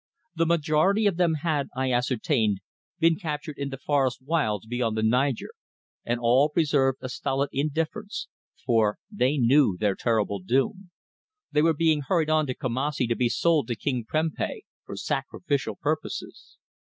The 0.35 0.47
majority 0.47 1.05
of 1.05 1.17
them 1.17 1.35
had, 1.43 1.67
I 1.75 1.91
ascertained, 1.91 2.57
been 2.97 3.17
captured 3.19 3.59
in 3.59 3.69
the 3.69 3.77
forest 3.77 4.19
wilds 4.23 4.65
beyond 4.65 4.97
the 4.97 5.03
Niger, 5.03 5.51
and 6.03 6.19
all 6.19 6.49
preserved 6.49 6.97
a 7.01 7.07
stolid 7.07 7.49
indifference, 7.53 8.27
for 8.65 8.97
they 9.11 9.37
knew 9.37 9.77
their 9.77 9.93
terrible 9.93 10.39
doom. 10.39 10.89
They 11.51 11.61
were 11.61 11.75
being 11.75 12.01
hurried 12.01 12.31
on 12.31 12.47
to 12.47 12.55
Kumassi 12.55 13.05
to 13.09 13.15
be 13.15 13.29
sold 13.29 13.67
to 13.67 13.75
King 13.75 14.03
Prempeh 14.03 14.61
for 14.85 14.95
sacrificial 14.97 15.75
purposes. 15.75 16.57